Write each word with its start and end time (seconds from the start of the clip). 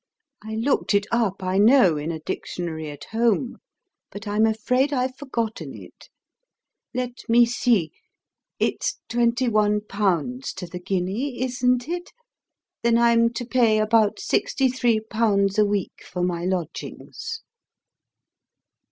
I 0.43 0.55
looked 0.55 0.95
it 0.95 1.05
up, 1.11 1.43
I 1.43 1.59
know, 1.59 1.95
in 1.95 2.11
a 2.11 2.19
dictionary 2.19 2.89
at 2.89 3.03
home; 3.11 3.57
but 4.09 4.27
I'm 4.27 4.47
afraid 4.47 4.91
I've 4.91 5.15
forgotten 5.15 5.75
it. 5.75 6.09
Let 6.91 7.19
me 7.29 7.45
see; 7.45 7.91
it's 8.57 8.97
twenty 9.09 9.47
one 9.47 9.79
pounds 9.87 10.53
to 10.53 10.65
the 10.65 10.79
guinea, 10.79 11.43
isn't 11.43 11.87
it? 11.87 12.09
Then 12.81 12.97
I'm 12.97 13.31
to 13.33 13.45
pay 13.45 13.77
about 13.77 14.19
sixty 14.19 14.69
three 14.69 14.99
pounds 15.01 15.59
a 15.59 15.65
week 15.65 16.03
for 16.03 16.23
my 16.23 16.45
lodgings." 16.45 17.41